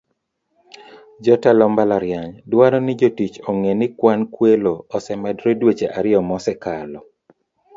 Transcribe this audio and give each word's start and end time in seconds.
Jotelo 1.23 1.65
mbalariany 1.71 2.33
dwaro 2.51 2.77
ni 2.85 2.93
jotich 2.99 3.35
ong'e 3.49 3.73
ni 3.79 3.87
kwan 3.97 4.21
kwelo 4.35 4.73
osemedore 4.95 5.51
dweche 5.61 5.87
ariyo 5.97 6.19
mosekalo." 6.29 6.99